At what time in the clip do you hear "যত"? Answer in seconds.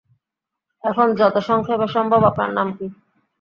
1.15-1.35